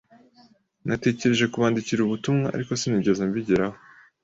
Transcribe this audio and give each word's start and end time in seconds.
Natekereje 0.87 1.45
kubandikira 1.53 1.99
ubutumwa, 2.03 2.47
ariko 2.55 2.71
sinigeze 2.81 3.21
mbigeraho. 3.29 3.77